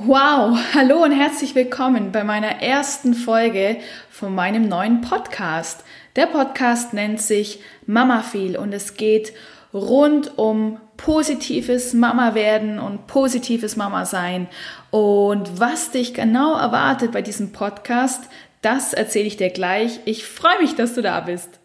Wow, 0.00 0.58
hallo 0.74 1.04
und 1.04 1.12
herzlich 1.12 1.54
willkommen 1.54 2.10
bei 2.10 2.24
meiner 2.24 2.60
ersten 2.60 3.14
Folge 3.14 3.76
von 4.10 4.34
meinem 4.34 4.68
neuen 4.68 5.02
Podcast. 5.02 5.84
Der 6.16 6.26
Podcast 6.26 6.92
nennt 6.94 7.20
sich 7.20 7.60
Mama 7.86 8.22
Feel 8.22 8.56
und 8.56 8.72
es 8.72 8.96
geht 8.96 9.32
rund 9.72 10.36
um 10.36 10.80
positives 10.96 11.94
Mama 11.94 12.34
werden 12.34 12.80
und 12.80 13.06
positives 13.06 13.76
Mama 13.76 14.04
sein. 14.04 14.48
Und 14.90 15.60
was 15.60 15.92
dich 15.92 16.12
genau 16.12 16.56
erwartet 16.56 17.12
bei 17.12 17.22
diesem 17.22 17.52
Podcast, 17.52 18.24
das 18.62 18.94
erzähle 18.94 19.26
ich 19.26 19.36
dir 19.36 19.50
gleich. 19.50 20.00
Ich 20.06 20.26
freue 20.26 20.60
mich, 20.60 20.74
dass 20.74 20.94
du 20.94 21.02
da 21.02 21.20
bist. 21.20 21.60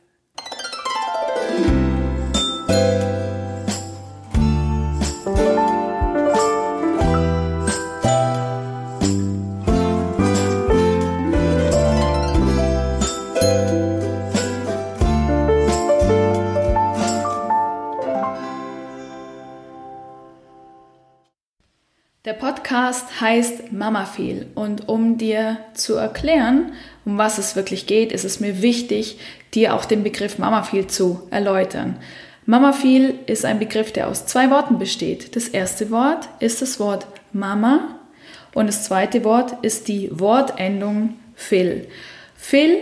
Podcast 22.80 23.20
heißt 23.20 23.74
Mama 23.74 24.06
Feel 24.06 24.46
und 24.56 24.88
um 24.88 25.18
dir 25.18 25.58
zu 25.74 25.96
erklären, 25.96 26.72
um 27.04 27.18
was 27.18 27.38
es 27.38 27.58
wirklich 27.58 27.88
geht, 27.88 28.14
ist 28.14 28.24
es 28.24 28.40
mir 28.40 28.62
wichtig, 28.62 29.18
dir 29.54 29.76
auch 29.76 29.84
den 29.84 30.02
Begriff 30.02 30.38
Mama 30.38 30.64
Feel 30.64 30.88
zu 30.88 31.28
erläutern. 31.30 31.98
Mama 32.46 32.72
Feel 32.72 33.16
ist 33.26 33.44
ein 33.44 33.60
Begriff, 33.60 33.92
der 33.92 34.08
aus 34.08 34.28
zwei 34.28 34.50
Worten 34.50 34.80
besteht. 34.80 35.36
Das 35.36 35.50
erste 35.50 35.92
Wort 35.92 36.30
ist 36.40 36.62
das 36.62 36.80
Wort 36.80 37.06
Mama 37.34 38.00
und 38.54 38.68
das 38.68 38.86
zweite 38.86 39.26
Wort 39.26 39.58
ist 39.62 39.90
die 39.90 40.10
Wortendung 40.18 41.16
Phil. 41.36 41.86
Phil 42.38 42.78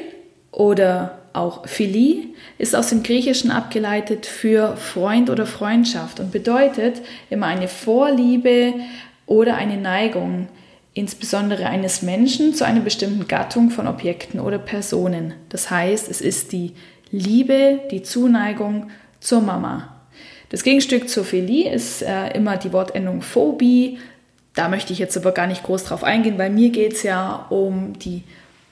oder 0.52 1.18
auch 1.34 1.68
Philie 1.68 2.28
ist 2.58 2.76
aus 2.76 2.90
dem 2.90 3.04
Griechischen 3.04 3.52
abgeleitet 3.52 4.26
für 4.26 4.76
Freund 4.76 5.30
oder 5.30 5.46
Freundschaft 5.46 6.20
und 6.20 6.32
bedeutet 6.32 7.02
immer 7.30 7.46
eine 7.48 7.68
Vorliebe, 7.68 8.74
oder 9.28 9.56
eine 9.56 9.78
Neigung, 9.78 10.48
insbesondere 10.96 11.68
eines 11.68 12.02
Menschen, 12.02 12.56
zu 12.56 12.66
einer 12.66 12.80
bestimmten 12.80 13.28
Gattung 13.28 13.70
von 13.70 13.88
Objekten 13.88 14.40
oder 14.40 14.58
Personen. 14.58 15.36
Das 15.50 15.70
heißt, 15.70 16.10
es 16.10 16.22
ist 16.22 16.52
die 16.52 16.74
Liebe, 17.12 17.82
die 17.92 18.02
Zuneigung 18.02 18.90
zur 19.20 19.42
Mama. 19.42 19.94
Das 20.50 20.64
Gegenstück 20.64 21.10
zur 21.10 21.26
Philie 21.26 21.72
ist 21.72 22.02
äh, 22.02 22.30
immer 22.32 22.58
die 22.58 22.74
Wortendung 22.74 23.22
Phobie. 23.22 24.00
Da 24.56 24.70
möchte 24.70 24.94
ich 24.94 25.00
jetzt 25.00 25.18
aber 25.18 25.34
gar 25.34 25.46
nicht 25.46 25.64
groß 25.64 25.84
drauf 25.84 26.04
eingehen, 26.04 26.38
weil 26.38 26.50
mir 26.50 26.70
geht 26.70 26.94
es 26.94 27.04
ja 27.04 27.46
um 27.50 28.00
die 28.00 28.24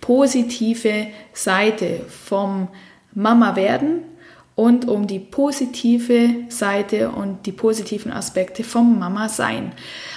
positive 0.01 1.07
Seite 1.33 2.01
vom 2.07 2.69
Mama 3.13 3.55
werden 3.55 4.03
und 4.55 4.87
um 4.87 5.05
die 5.05 5.19
positive 5.19 6.29
Seite 6.49 7.09
und 7.09 7.45
die 7.45 7.51
positiven 7.51 8.11
Aspekte 8.11 8.63
vom 8.63 8.99
Mama 8.99 9.27
sein. 9.27 9.73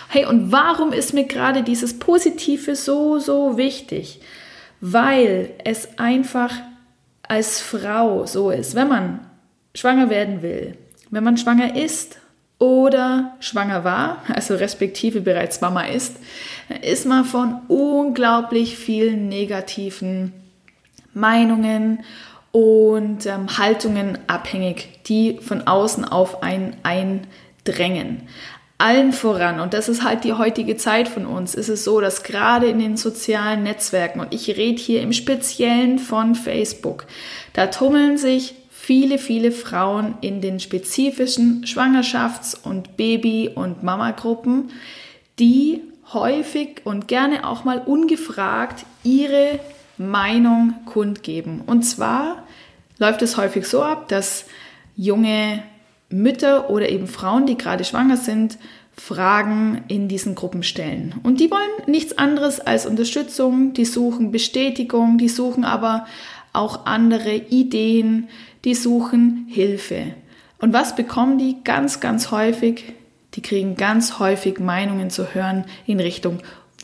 Hey, 0.08 0.26
und 0.26 0.52
warum 0.52 0.92
ist 0.92 1.12
mir 1.12 1.24
gerade 1.24 1.62
dieses 1.62 1.98
Positive 1.98 2.76
so, 2.76 3.18
so 3.18 3.56
wichtig? 3.56 4.20
Weil 4.80 5.50
es 5.64 5.98
einfach 5.98 6.52
als 7.24 7.60
Frau 7.60 8.26
so 8.26 8.50
ist, 8.50 8.76
wenn 8.76 8.88
man 8.88 9.20
schwanger 9.74 10.08
werden 10.08 10.40
will, 10.40 10.76
wenn 11.10 11.24
man 11.24 11.36
schwanger 11.36 11.76
ist 11.76 12.18
oder 12.58 13.36
schwanger 13.40 13.82
war, 13.82 14.22
also 14.28 14.54
respektive 14.54 15.20
bereits 15.20 15.60
Mama 15.60 15.82
ist, 15.82 16.16
ist 16.82 17.06
man 17.06 17.24
von 17.24 17.60
unglaublich 17.68 18.76
vielen 18.76 19.28
negativen 19.28 20.32
Meinungen 21.12 22.00
und 22.52 23.26
ähm, 23.26 23.58
Haltungen 23.58 24.18
abhängig, 24.26 25.02
die 25.06 25.38
von 25.40 25.66
außen 25.66 26.04
auf 26.04 26.42
einen 26.42 26.76
eindrängen. 26.82 28.22
Allen 28.80 29.12
voran, 29.12 29.58
und 29.58 29.74
das 29.74 29.88
ist 29.88 30.04
halt 30.04 30.22
die 30.22 30.34
heutige 30.34 30.76
Zeit 30.76 31.08
von 31.08 31.26
uns, 31.26 31.56
ist 31.56 31.68
es 31.68 31.82
so, 31.82 32.00
dass 32.00 32.22
gerade 32.22 32.68
in 32.68 32.78
den 32.78 32.96
sozialen 32.96 33.64
Netzwerken, 33.64 34.20
und 34.20 34.32
ich 34.32 34.56
rede 34.56 34.80
hier 34.80 35.02
im 35.02 35.12
Speziellen 35.12 35.98
von 35.98 36.36
Facebook, 36.36 37.06
da 37.54 37.66
tummeln 37.66 38.18
sich 38.18 38.54
viele, 38.70 39.18
viele 39.18 39.50
Frauen 39.50 40.14
in 40.20 40.40
den 40.40 40.60
spezifischen 40.60 41.64
Schwangerschafts- 41.64 42.56
und 42.62 42.96
Baby- 42.96 43.50
und 43.52 43.82
Mama-Gruppen, 43.82 44.70
die 45.40 45.82
häufig 46.12 46.82
und 46.84 47.08
gerne 47.08 47.46
auch 47.46 47.64
mal 47.64 47.82
ungefragt 47.84 48.86
ihre 49.02 49.58
Meinung 49.98 50.74
kundgeben. 50.84 51.60
Und 51.66 51.82
zwar 51.82 52.44
läuft 52.98 53.22
es 53.22 53.36
häufig 53.36 53.66
so 53.66 53.82
ab, 53.82 54.08
dass 54.08 54.46
junge 54.96 55.62
Mütter 56.10 56.70
oder 56.70 56.88
eben 56.88 57.06
Frauen, 57.06 57.46
die 57.46 57.58
gerade 57.58 57.84
schwanger 57.84 58.16
sind, 58.16 58.58
Fragen 58.96 59.84
in 59.88 60.08
diesen 60.08 60.34
Gruppen 60.34 60.62
stellen. 60.62 61.14
Und 61.22 61.40
die 61.40 61.50
wollen 61.50 61.86
nichts 61.86 62.18
anderes 62.18 62.60
als 62.60 62.84
Unterstützung, 62.86 63.72
die 63.72 63.84
suchen 63.84 64.32
Bestätigung, 64.32 65.18
die 65.18 65.28
suchen 65.28 65.64
aber 65.64 66.06
auch 66.52 66.86
andere 66.86 67.34
Ideen, 67.34 68.28
die 68.64 68.74
suchen 68.74 69.46
Hilfe. 69.48 70.14
Und 70.58 70.72
was 70.72 70.96
bekommen 70.96 71.38
die 71.38 71.58
ganz, 71.62 72.00
ganz 72.00 72.32
häufig? 72.32 72.92
Die 73.34 73.42
kriegen 73.42 73.76
ganz 73.76 74.18
häufig 74.18 74.58
Meinungen 74.58 75.10
zu 75.10 75.32
hören 75.34 75.64
in 75.86 76.00
Richtung, 76.00 76.38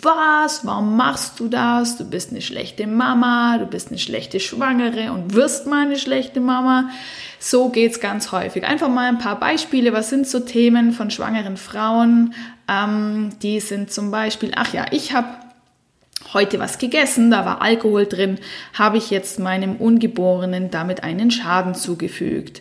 was, 0.05 0.65
warum 0.65 0.97
machst 0.97 1.41
du 1.41 1.49
das? 1.49 1.97
Du 1.97 2.05
bist 2.05 2.31
eine 2.31 2.43
schlechte 2.43 2.87
Mama, 2.87 3.59
du 3.59 3.67
bist 3.67 3.89
eine 3.89 3.99
schlechte 3.99 4.41
Schwangere 4.41 5.13
und 5.13 5.35
wirst 5.35 5.67
mal 5.67 5.87
eine 5.87 5.99
schlechte 5.99 6.41
Mama. 6.41 6.91
So 7.39 7.69
geht's 7.69 8.01
ganz 8.01 8.33
häufig. 8.33 8.65
Einfach 8.65 8.89
mal 8.89 9.09
ein 9.09 9.19
paar 9.19 9.39
Beispiele. 9.39 9.93
Was 9.93 10.11
sind 10.11 10.27
so 10.27 10.41
Themen 10.41 10.93
von 10.93 11.11
schwangeren 11.11 11.57
Frauen? 11.57 12.35
Ähm, 12.69 13.31
die 13.43 13.61
sind 13.61 13.93
zum 13.93 14.11
Beispiel, 14.11 14.53
ach 14.55 14.73
ja, 14.73 14.87
ich 14.91 15.13
habe 15.13 15.29
heute 16.35 16.59
was 16.59 16.79
gegessen, 16.79 17.31
da 17.31 17.47
war 17.47 17.63
Alkohol 17.63 18.07
drin, 18.07 18.39
habe 18.75 18.99
ich 18.99 19.11
jetzt 19.11 19.39
meinem 19.39 19.77
Ungeborenen 19.77 20.71
damit 20.71 21.03
einen 21.03 21.31
Schaden 21.31 21.75
zugefügt. 21.75 22.61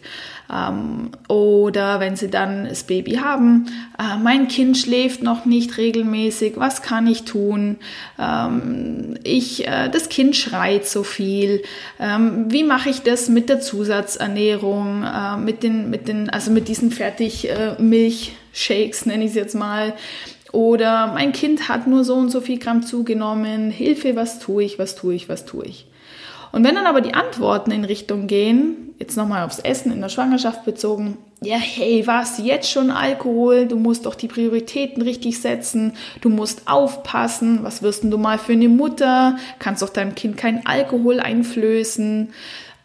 Ähm, 0.54 1.12
oder 1.28 2.00
wenn 2.00 2.16
sie 2.16 2.30
dann 2.30 2.68
das 2.68 2.84
Baby 2.84 3.14
haben, 3.14 3.66
äh, 3.98 4.18
mein 4.22 4.48
Kind 4.48 4.78
schläft 4.78 5.24
noch 5.24 5.46
nicht 5.46 5.78
regelmäßig, 5.78 6.54
was 6.58 6.82
kann 6.82 7.08
ich 7.08 7.24
tun? 7.24 7.78
Ähm, 8.20 9.18
ich, 9.24 9.68
äh, 9.68 9.90
das 9.90 10.10
Kind 10.10 10.36
schreit 10.36 10.86
so 10.86 11.04
viel. 11.04 11.64
Ähm, 12.00 12.46
wie 12.50 12.64
mache 12.64 12.90
ich 12.90 13.02
das 13.02 13.30
mit 13.30 13.50
der 13.50 13.62
Zusatzernährung, 13.62 15.04
äh, 15.04 15.38
mit 15.38 15.64
den, 15.64 15.90
mit 15.90 16.08
den, 16.08 16.30
also 16.30 16.52
mit 16.52 16.68
diesen 16.68 16.92
Fertigmilchshakes, 16.92 19.06
nenne 19.06 19.24
ich 19.24 19.32
es 19.32 19.36
jetzt 19.36 19.56
mal? 19.56 19.94
Oder 20.54 21.08
mein 21.08 21.32
Kind 21.32 21.68
hat 21.68 21.88
nur 21.88 22.04
so 22.04 22.14
und 22.14 22.30
so 22.30 22.40
viel 22.40 22.60
Gramm 22.60 22.84
zugenommen. 22.84 23.72
Hilfe, 23.72 24.16
was 24.16 24.38
tue 24.38 24.64
ich, 24.64 24.78
was 24.78 24.96
tue 24.96 25.16
ich, 25.16 25.28
was 25.28 25.46
tue 25.46 25.66
ich? 25.66 25.88
Und 26.52 26.64
wenn 26.64 26.76
dann 26.76 26.86
aber 26.86 27.02
die 27.02 27.16
Antworten 27.16 27.72
in 27.72 27.84
Richtung 27.84 28.28
gehen, 28.28 28.94
jetzt 29.00 29.18
nochmal 29.18 29.44
aufs 29.44 29.58
Essen 29.58 29.92
in 29.92 30.00
der 30.00 30.10
Schwangerschaft 30.10 30.64
bezogen, 30.64 31.18
ja, 31.42 31.58
hey, 31.58 32.06
was, 32.06 32.38
jetzt 32.38 32.70
schon 32.70 32.92
Alkohol? 32.92 33.66
Du 33.66 33.78
musst 33.78 34.06
doch 34.06 34.14
die 34.14 34.28
Prioritäten 34.28 35.02
richtig 35.02 35.42
setzen. 35.42 35.94
Du 36.22 36.30
musst 36.30 36.68
aufpassen. 36.68 37.64
Was 37.64 37.82
wirst 37.82 38.04
denn 38.04 38.12
du 38.12 38.20
mal 38.20 38.38
für 38.38 38.54
eine 38.54 38.70
Mutter? 38.70 39.38
Kannst 39.58 39.82
doch 39.82 39.90
deinem 39.90 40.14
Kind 40.14 40.38
keinen 40.38 40.66
Alkohol 40.68 41.20
einflößen 41.20 42.30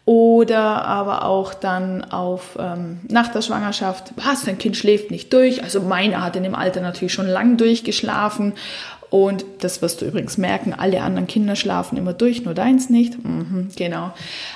oder 0.09 0.85
aber 0.85 1.23
auch 1.23 1.53
dann 1.53 2.03
auf 2.03 2.57
ähm, 2.59 3.01
nach 3.09 3.27
der 3.27 3.43
Schwangerschaft, 3.43 4.11
was, 4.15 4.43
dein 4.43 4.57
Kind 4.57 4.75
schläft 4.75 5.11
nicht 5.11 5.31
durch. 5.31 5.61
Also 5.61 5.81
meine 5.81 6.23
hat 6.23 6.35
in 6.35 6.41
dem 6.41 6.55
Alter 6.55 6.81
natürlich 6.81 7.13
schon 7.13 7.27
lang 7.27 7.57
durchgeschlafen 7.57 8.53
und 9.11 9.45
das 9.59 9.83
wirst 9.83 10.01
du 10.01 10.05
übrigens 10.05 10.39
merken, 10.39 10.73
alle 10.73 11.03
anderen 11.03 11.27
Kinder 11.27 11.55
schlafen 11.55 11.95
immer 11.95 12.13
durch, 12.13 12.43
nur 12.43 12.55
deins 12.55 12.89
nicht. 12.89 13.23
Mhm, 13.23 13.69
genau. 13.75 14.11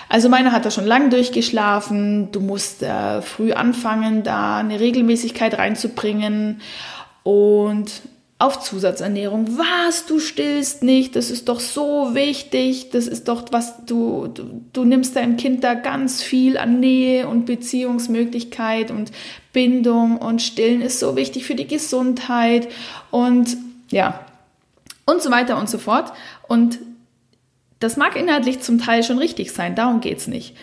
Also 0.10 0.28
meine 0.28 0.54
hat 0.54 0.66
da 0.66 0.72
schon 0.72 0.88
lang 0.88 1.12
durchgeschlafen. 1.12 2.32
Du 2.32 2.40
musst 2.40 2.82
äh, 2.82 3.22
früh 3.22 3.54
anfangen, 3.54 4.24
da 4.24 4.58
eine 4.58 4.80
Regelmäßigkeit 4.80 5.56
reinzubringen. 5.60 6.62
Und 7.22 8.02
auf 8.40 8.60
Zusatzernährung. 8.60 9.58
Was, 9.58 10.06
du 10.06 10.20
stillst 10.20 10.84
nicht, 10.84 11.16
das 11.16 11.30
ist 11.30 11.48
doch 11.50 11.60
so 11.60 12.14
wichtig, 12.14 12.90
das 12.90 13.08
ist 13.08 13.28
doch 13.28 13.46
was, 13.52 13.86
du, 13.86 14.28
du, 14.28 14.62
du 14.74 14.84
nimmst 14.84 15.16
deinem 15.16 15.38
Kind 15.38 15.64
da 15.64 15.76
ganz 15.76 16.22
viel 16.22 16.58
an 16.58 16.80
Nähe 16.80 17.28
und 17.28 17.46
Beziehungsmöglichkeit 17.46 18.92
und 18.92 19.12
Bindung 19.54 20.18
und 20.18 20.42
Stillen 20.42 20.82
ist 20.82 21.00
so 21.00 21.16
wichtig 21.16 21.46
für 21.46 21.56
die 21.56 21.68
Gesundheit 21.68 22.68
und 23.12 23.56
ja, 23.92 24.26
und 25.06 25.22
so 25.22 25.32
weiter 25.32 25.58
und 25.58 25.70
so 25.70 25.78
fort. 25.78 26.12
Und 26.48 26.80
das 27.80 27.98
mag 27.98 28.16
inhaltlich 28.16 28.62
zum 28.62 28.80
Teil 28.80 29.04
schon 29.04 29.20
richtig 29.20 29.52
sein, 29.52 29.76
darum 29.76 30.02
geht 30.02 30.18
es 30.18 30.28
nicht. 30.28 30.56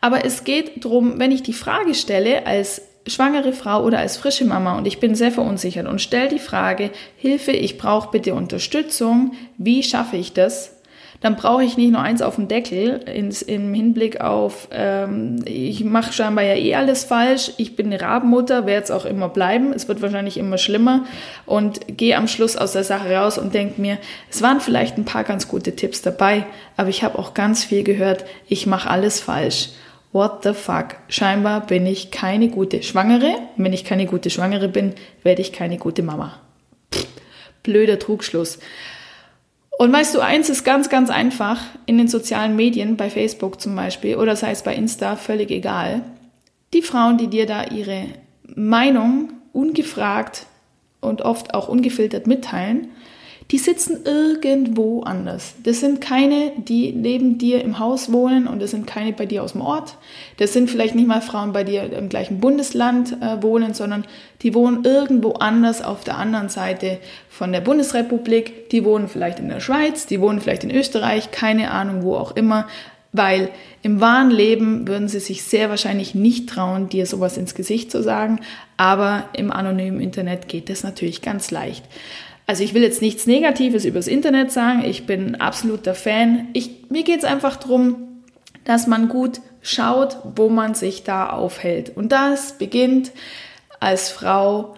Aber 0.00 0.24
es 0.24 0.44
geht 0.44 0.84
darum, 0.84 1.18
wenn 1.18 1.32
ich 1.32 1.42
die 1.42 1.54
Frage 1.54 1.94
stelle 1.94 2.46
als 2.46 2.82
schwangere 3.06 3.52
Frau 3.52 3.82
oder 3.84 3.98
als 3.98 4.16
frische 4.16 4.44
Mama 4.44 4.76
und 4.76 4.86
ich 4.86 5.00
bin 5.00 5.14
sehr 5.14 5.30
verunsichert 5.30 5.86
und 5.86 6.00
stelle 6.00 6.28
die 6.28 6.38
Frage, 6.38 6.90
Hilfe, 7.16 7.52
ich 7.52 7.78
brauche 7.78 8.10
bitte 8.10 8.34
Unterstützung, 8.34 9.32
wie 9.58 9.82
schaffe 9.82 10.16
ich 10.16 10.32
das? 10.32 10.72
Dann 11.20 11.36
brauche 11.36 11.64
ich 11.64 11.78
nicht 11.78 11.92
nur 11.92 12.02
eins 12.02 12.20
auf 12.20 12.34
dem 12.34 12.46
Deckel 12.46 13.00
ins, 13.12 13.40
im 13.40 13.72
Hinblick 13.72 14.20
auf, 14.20 14.68
ähm, 14.70 15.42
ich 15.46 15.82
mache 15.82 16.12
scheinbar 16.12 16.44
ja 16.44 16.54
eh 16.54 16.74
alles 16.74 17.04
falsch, 17.04 17.52
ich 17.56 17.74
bin 17.74 17.86
eine 17.86 18.00
Rabenmutter, 18.00 18.66
werde 18.66 18.84
es 18.84 18.90
auch 18.90 19.06
immer 19.06 19.28
bleiben, 19.28 19.72
es 19.72 19.88
wird 19.88 20.02
wahrscheinlich 20.02 20.36
immer 20.36 20.58
schlimmer 20.58 21.04
und 21.46 21.80
gehe 21.96 22.16
am 22.16 22.28
Schluss 22.28 22.56
aus 22.56 22.72
der 22.72 22.84
Sache 22.84 23.14
raus 23.14 23.38
und 23.38 23.54
denke 23.54 23.80
mir, 23.80 23.98
es 24.30 24.42
waren 24.42 24.60
vielleicht 24.60 24.98
ein 24.98 25.06
paar 25.06 25.24
ganz 25.24 25.48
gute 25.48 25.74
Tipps 25.74 26.02
dabei, 26.02 26.44
aber 26.76 26.90
ich 26.90 27.02
habe 27.02 27.18
auch 27.18 27.32
ganz 27.32 27.64
viel 27.64 27.82
gehört, 27.82 28.24
ich 28.46 28.66
mache 28.66 28.90
alles 28.90 29.20
falsch. 29.20 29.70
What 30.12 30.44
the 30.44 30.54
fuck? 30.54 30.96
Scheinbar 31.08 31.66
bin 31.66 31.86
ich 31.86 32.10
keine 32.10 32.48
gute 32.48 32.82
Schwangere. 32.82 33.34
Wenn 33.56 33.72
ich 33.72 33.84
keine 33.84 34.06
gute 34.06 34.30
Schwangere 34.30 34.68
bin, 34.68 34.94
werde 35.22 35.42
ich 35.42 35.52
keine 35.52 35.78
gute 35.78 36.02
Mama. 36.02 36.40
Blöder 37.62 37.98
Trugschluss. 37.98 38.58
Und 39.78 39.92
weißt 39.92 40.14
du, 40.14 40.20
eins 40.20 40.48
ist 40.48 40.64
ganz, 40.64 40.88
ganz 40.88 41.10
einfach 41.10 41.60
in 41.84 41.98
den 41.98 42.08
sozialen 42.08 42.56
Medien, 42.56 42.96
bei 42.96 43.10
Facebook 43.10 43.60
zum 43.60 43.76
Beispiel, 43.76 44.16
oder 44.16 44.34
sei 44.34 44.52
es 44.52 44.62
bei 44.62 44.74
Insta, 44.74 45.16
völlig 45.16 45.50
egal. 45.50 46.02
Die 46.72 46.82
Frauen, 46.82 47.18
die 47.18 47.28
dir 47.28 47.44
da 47.44 47.64
ihre 47.64 48.06
Meinung 48.54 49.34
ungefragt 49.52 50.46
und 51.00 51.22
oft 51.22 51.52
auch 51.52 51.68
ungefiltert 51.68 52.26
mitteilen, 52.26 52.88
die 53.52 53.58
sitzen 53.58 54.00
irgendwo 54.04 55.02
anders. 55.02 55.54
Das 55.62 55.78
sind 55.78 56.00
keine, 56.00 56.50
die 56.56 56.92
neben 56.92 57.38
dir 57.38 57.62
im 57.62 57.78
Haus 57.78 58.10
wohnen 58.10 58.48
und 58.48 58.60
das 58.60 58.72
sind 58.72 58.88
keine 58.88 59.12
bei 59.12 59.24
dir 59.24 59.44
aus 59.44 59.52
dem 59.52 59.60
Ort. 59.60 59.96
Das 60.38 60.52
sind 60.52 60.68
vielleicht 60.68 60.96
nicht 60.96 61.06
mal 61.06 61.20
Frauen 61.20 61.52
bei 61.52 61.62
dir 61.62 61.92
im 61.92 62.08
gleichen 62.08 62.40
Bundesland 62.40 63.16
äh, 63.20 63.40
wohnen, 63.42 63.72
sondern 63.72 64.04
die 64.42 64.52
wohnen 64.52 64.84
irgendwo 64.84 65.34
anders 65.34 65.80
auf 65.80 66.02
der 66.02 66.18
anderen 66.18 66.48
Seite 66.48 66.98
von 67.28 67.52
der 67.52 67.60
Bundesrepublik. 67.60 68.68
Die 68.70 68.84
wohnen 68.84 69.06
vielleicht 69.06 69.38
in 69.38 69.48
der 69.48 69.60
Schweiz, 69.60 70.06
die 70.06 70.20
wohnen 70.20 70.40
vielleicht 70.40 70.64
in 70.64 70.72
Österreich, 70.72 71.30
keine 71.30 71.70
Ahnung 71.70 72.02
wo 72.02 72.16
auch 72.16 72.34
immer. 72.34 72.66
Weil 73.12 73.50
im 73.82 74.00
wahren 74.00 74.30
Leben 74.32 74.88
würden 74.88 75.06
sie 75.06 75.20
sich 75.20 75.44
sehr 75.44 75.70
wahrscheinlich 75.70 76.16
nicht 76.16 76.48
trauen, 76.48 76.88
dir 76.88 77.06
sowas 77.06 77.38
ins 77.38 77.54
Gesicht 77.54 77.92
zu 77.92 78.02
sagen, 78.02 78.40
aber 78.76 79.28
im 79.32 79.52
anonymen 79.52 80.00
Internet 80.00 80.48
geht 80.48 80.68
das 80.68 80.82
natürlich 80.82 81.22
ganz 81.22 81.52
leicht. 81.52 81.84
Also 82.46 82.62
ich 82.62 82.74
will 82.74 82.82
jetzt 82.82 83.02
nichts 83.02 83.26
Negatives 83.26 83.84
übers 83.84 84.06
Internet 84.06 84.52
sagen, 84.52 84.84
ich 84.84 85.04
bin 85.04 85.34
absoluter 85.34 85.94
Fan. 85.94 86.48
Ich, 86.52 86.88
mir 86.90 87.02
geht 87.02 87.18
es 87.18 87.24
einfach 87.24 87.56
darum, 87.56 88.22
dass 88.64 88.86
man 88.86 89.08
gut 89.08 89.40
schaut, 89.62 90.18
wo 90.36 90.48
man 90.48 90.74
sich 90.74 91.02
da 91.02 91.30
aufhält. 91.30 91.96
Und 91.96 92.12
das 92.12 92.52
beginnt 92.52 93.10
als 93.80 94.10
Frau, 94.10 94.74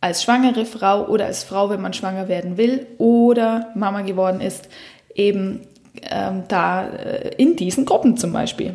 als 0.00 0.24
schwangere 0.24 0.66
Frau 0.66 1.06
oder 1.06 1.26
als 1.26 1.44
Frau, 1.44 1.70
wenn 1.70 1.80
man 1.80 1.92
schwanger 1.92 2.28
werden 2.28 2.56
will 2.56 2.86
oder 2.98 3.70
Mama 3.76 4.02
geworden 4.02 4.40
ist, 4.40 4.68
eben 5.14 5.60
ähm, 6.10 6.42
da 6.48 6.88
äh, 6.88 7.34
in 7.36 7.54
diesen 7.56 7.84
Gruppen 7.84 8.16
zum 8.16 8.32
Beispiel. 8.32 8.74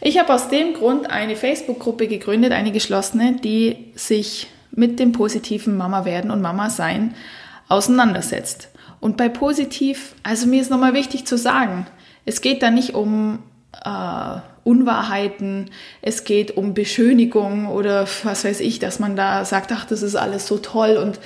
Ich 0.00 0.18
habe 0.18 0.32
aus 0.34 0.48
dem 0.48 0.74
Grund 0.74 1.08
eine 1.08 1.36
Facebook-Gruppe 1.36 2.08
gegründet, 2.08 2.52
eine 2.52 2.72
geschlossene, 2.72 3.36
die 3.42 3.92
sich 3.94 4.48
mit 4.72 4.98
dem 4.98 5.12
positiven 5.12 5.76
Mama 5.76 6.04
werden 6.04 6.30
und 6.30 6.40
Mama 6.40 6.70
sein 6.70 7.14
auseinandersetzt. 7.70 8.68
Und 9.00 9.16
bei 9.16 9.28
positiv, 9.28 10.14
also 10.22 10.46
mir 10.46 10.60
ist 10.60 10.70
nochmal 10.70 10.94
wichtig 10.94 11.26
zu 11.26 11.38
sagen, 11.38 11.86
es 12.26 12.42
geht 12.42 12.62
da 12.62 12.70
nicht 12.70 12.94
um 12.94 13.38
äh, 13.84 14.40
Unwahrheiten, 14.62 15.70
es 16.02 16.24
geht 16.24 16.56
um 16.56 16.74
Beschönigung 16.74 17.66
oder 17.66 18.06
was 18.24 18.44
weiß 18.44 18.60
ich, 18.60 18.78
dass 18.78 18.98
man 18.98 19.16
da 19.16 19.46
sagt, 19.46 19.72
ach, 19.72 19.86
das 19.86 20.02
ist 20.02 20.16
alles 20.16 20.46
so 20.46 20.58
toll 20.58 20.98
und 20.98 21.18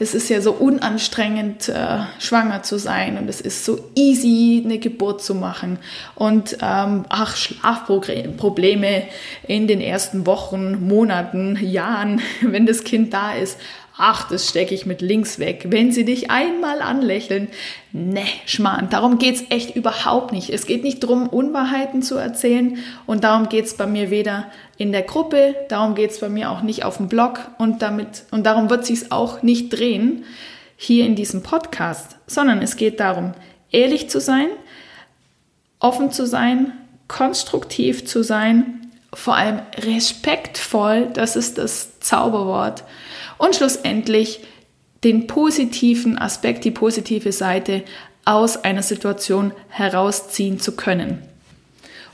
es 0.00 0.12
ist 0.12 0.28
ja 0.28 0.40
so 0.40 0.52
unanstrengend, 0.52 1.68
äh, 1.68 2.00
schwanger 2.18 2.64
zu 2.64 2.78
sein 2.78 3.16
und 3.16 3.28
es 3.28 3.40
ist 3.40 3.64
so 3.64 3.78
easy, 3.94 4.62
eine 4.64 4.78
Geburt 4.78 5.22
zu 5.22 5.36
machen 5.36 5.78
und 6.16 6.58
ähm, 6.60 7.04
ach, 7.08 7.36
Schlafprobleme 7.36 9.04
in 9.46 9.68
den 9.68 9.80
ersten 9.80 10.26
Wochen, 10.26 10.88
Monaten, 10.88 11.56
Jahren, 11.62 12.20
wenn 12.42 12.66
das 12.66 12.82
Kind 12.82 13.14
da 13.14 13.34
ist 13.34 13.56
ach, 13.96 14.28
das 14.28 14.48
stecke 14.48 14.74
ich 14.74 14.86
mit 14.86 15.02
links 15.02 15.38
weg. 15.38 15.66
Wenn 15.68 15.92
sie 15.92 16.04
dich 16.04 16.30
einmal 16.30 16.80
anlächeln, 16.80 17.48
ne, 17.92 18.24
Schmarrn, 18.46 18.88
darum 18.90 19.18
geht's 19.18 19.44
echt 19.50 19.76
überhaupt 19.76 20.32
nicht. 20.32 20.50
Es 20.50 20.66
geht 20.66 20.82
nicht 20.82 21.02
darum, 21.02 21.28
Unwahrheiten 21.28 22.02
zu 22.02 22.16
erzählen 22.16 22.78
und 23.06 23.24
darum 23.24 23.48
geht's 23.48 23.74
bei 23.74 23.86
mir 23.86 24.10
weder 24.10 24.50
in 24.78 24.92
der 24.92 25.02
Gruppe, 25.02 25.54
darum 25.68 25.94
geht's 25.94 26.20
bei 26.20 26.28
mir 26.28 26.50
auch 26.50 26.62
nicht 26.62 26.84
auf 26.84 26.96
dem 26.96 27.08
Blog 27.08 27.50
und 27.58 27.82
damit, 27.82 28.24
und 28.30 28.46
darum 28.46 28.70
wird 28.70 28.86
sich's 28.86 29.10
auch 29.10 29.42
nicht 29.42 29.70
drehen 29.70 30.24
hier 30.76 31.04
in 31.04 31.14
diesem 31.14 31.42
Podcast, 31.42 32.16
sondern 32.26 32.62
es 32.62 32.76
geht 32.76 33.00
darum, 33.00 33.32
ehrlich 33.70 34.08
zu 34.08 34.20
sein, 34.20 34.48
offen 35.78 36.10
zu 36.10 36.26
sein, 36.26 36.72
konstruktiv 37.06 38.06
zu 38.06 38.22
sein, 38.22 38.79
vor 39.12 39.36
allem 39.36 39.60
respektvoll, 39.76 41.08
das 41.12 41.36
ist 41.36 41.58
das 41.58 41.98
Zauberwort 42.00 42.84
und 43.38 43.56
schlussendlich 43.56 44.40
den 45.04 45.26
positiven 45.26 46.18
Aspekt, 46.18 46.64
die 46.64 46.70
positive 46.70 47.32
Seite 47.32 47.82
aus 48.24 48.64
einer 48.64 48.82
Situation 48.82 49.52
herausziehen 49.68 50.60
zu 50.60 50.76
können. 50.76 51.22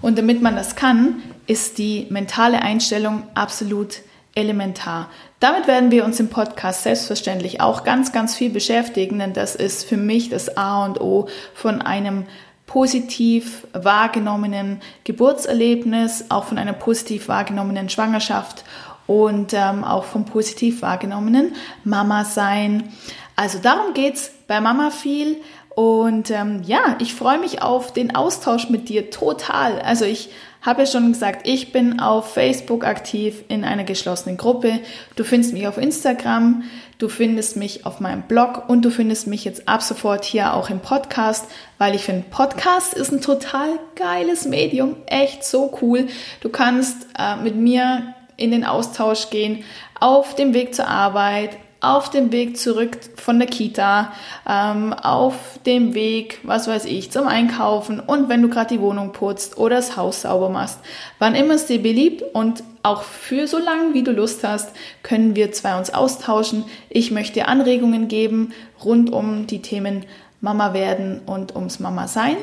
Und 0.01 0.19
damit 0.19 0.43
man 0.43 0.57
das 0.57 0.77
kann, 0.77 1.23
ist 1.47 1.79
die 1.79 2.07
mentale 2.11 2.63
Einstellung 2.63 3.25
absolut 3.35 4.03
elementar. 4.35 5.11
Damit 5.41 5.67
werden 5.67 5.91
wir 5.91 6.05
uns 6.05 6.21
im 6.21 6.29
Podcast 6.29 6.83
selbstverständlich 6.83 7.61
auch 7.61 7.85
ganz, 7.85 8.13
ganz 8.13 8.35
viel 8.35 8.51
beschäftigen, 8.51 9.19
denn 9.19 9.33
das 9.33 9.57
ist 9.57 9.85
für 9.89 9.97
mich 9.97 10.29
das 10.29 10.57
A 10.57 10.85
und 10.85 11.01
O 11.01 11.29
von 11.55 11.83
einem 11.83 12.27
positiv 12.67 13.67
wahrgenommenen 13.73 14.81
Geburtserlebnis, 15.05 16.27
auch 16.29 16.45
von 16.45 16.59
einer 16.59 16.73
positiv 16.73 17.29
wahrgenommenen 17.29 17.89
Schwangerschaft 17.89 18.65
und 19.07 19.55
ähm, 19.55 19.85
auch 19.85 20.05
vom 20.05 20.25
positiv 20.25 20.83
wahrgenommenen 20.83 21.55
Mama 21.85 22.25
sein. 22.25 22.93
Also 23.37 23.59
darum 23.59 23.95
geht's 23.95 24.33
bei 24.49 24.61
Mama 24.61 24.91
viel. 24.91 25.37
Und 25.77 26.31
ähm, 26.31 26.63
ja, 26.65 26.97
ich 27.01 27.15
freue 27.15 27.39
mich 27.39 27.61
auf 27.61 27.93
den 27.93 28.17
Austausch 28.17 28.71
mit 28.71 28.89
dir 28.89 29.11
total. 29.11 29.79
Also 29.81 30.07
ich 30.07 30.31
habe 30.63 30.83
ja 30.83 30.87
schon 30.87 31.13
gesagt, 31.13 31.47
ich 31.47 31.71
bin 31.71 32.01
auf 32.01 32.33
Facebook 32.33 32.85
aktiv 32.85 33.45
in 33.49 33.63
einer 33.63 33.85
geschlossenen 33.85 34.39
Gruppe. 34.39 34.81
Du 35.17 35.23
findest 35.23 35.53
mich 35.53 35.69
auf 35.69 35.77
Instagram, 35.77 36.65
du 36.99 37.11
findest 37.11 37.59
mich 37.59 37.85
auf 37.85 38.01
meinem 38.01 38.23
Blog 38.23 38.69
und 38.69 38.87
du 38.87 38.91
findest 38.91 39.27
mich 39.27 39.45
jetzt 39.45 39.69
ab 39.69 39.83
sofort 39.83 40.25
hier 40.25 40.55
auch 40.55 40.71
im 40.71 40.81
Podcast, 40.81 41.45
weil 41.77 41.95
ich 41.95 42.03
finde, 42.03 42.25
Podcast 42.31 42.95
ist 42.95 43.13
ein 43.13 43.21
total 43.21 43.79
geiles 43.95 44.47
Medium, 44.47 44.97
echt 45.07 45.45
so 45.45 45.77
cool. 45.83 46.09
Du 46.41 46.49
kannst 46.49 47.07
äh, 47.19 47.37
mit 47.37 47.55
mir 47.55 48.15
in 48.37 48.51
den 48.51 48.65
Austausch 48.65 49.31
gehen, 49.31 49.63
auf 50.01 50.35
dem 50.35 50.53
Weg 50.53 50.75
zur 50.75 50.89
Arbeit, 50.89 51.51
auf 51.87 52.11
dem 52.11 52.33
Weg 52.33 52.57
zurück 52.57 52.99
von 53.17 53.39
der 53.39 53.49
Kita, 53.49 54.13
ähm, 54.49 54.93
auf 54.93 55.35
dem 55.65 55.95
Weg, 55.95 56.41
was 56.43 56.67
weiß 56.67 56.85
ich, 56.87 57.11
zum 57.11 57.27
Einkaufen 57.29 58.01
und 58.01 58.29
wenn 58.29 58.43
du 58.43 58.49
gerade 58.49 58.75
die 58.75 58.81
Wohnung 58.81 59.13
putzt 59.13 59.59
oder 59.59 59.77
das 59.77 59.97
Haus 59.97 60.23
sauber 60.23 60.49
machst. 60.49 60.81
Wann 61.19 61.35
immer 61.35 61.55
es 61.55 61.67
dir 61.67 61.83
beliebt 61.83 62.23
und 62.35 62.63
auch 62.83 63.03
für 63.03 63.47
so 63.47 63.59
lange, 63.59 63.95
wie 63.95 64.03
du 64.03 64.13
Lust 64.13 64.45
hast, 64.45 64.71
können 65.03 65.35
wir 65.35 65.53
zwei 65.53 65.77
uns 65.77 65.93
austauschen. 65.93 66.65
Ich 66.89 67.11
möchte 67.11 67.49
Anregungen 67.49 68.09
geben 68.09 68.53
rund 68.85 69.13
um 69.13 69.47
die 69.47 69.63
Themen 69.63 70.05
Mama 70.41 70.75
werden 70.75 71.21
und 71.27 71.57
ums 71.57 71.81
Mama 71.81 72.09
sein. 72.09 72.37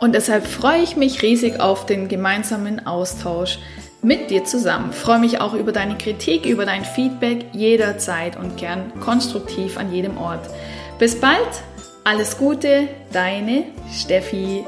Und 0.00 0.14
deshalb 0.14 0.46
freue 0.46 0.82
ich 0.82 0.96
mich 0.96 1.22
riesig 1.22 1.60
auf 1.60 1.86
den 1.86 2.08
gemeinsamen 2.08 2.86
Austausch 2.86 3.58
mit 4.06 4.30
dir 4.30 4.44
zusammen. 4.44 4.92
Freue 4.92 5.18
mich 5.18 5.40
auch 5.40 5.52
über 5.52 5.72
deine 5.72 5.98
Kritik, 5.98 6.46
über 6.46 6.64
dein 6.64 6.84
Feedback 6.84 7.46
jederzeit 7.52 8.36
und 8.36 8.56
gern 8.56 8.92
konstruktiv 9.00 9.76
an 9.76 9.92
jedem 9.92 10.16
Ort. 10.16 10.48
Bis 11.00 11.20
bald, 11.20 11.40
alles 12.04 12.38
Gute, 12.38 12.86
deine 13.12 13.64
Steffi. 13.92 14.64